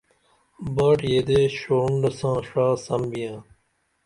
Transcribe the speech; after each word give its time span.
باٹ 0.75 0.99
یدے 1.11 1.39
ڜورونڈہ 1.57 2.09
ساں 2.19 2.37
ڜا 2.47 2.65
سمبیاں 2.85 3.37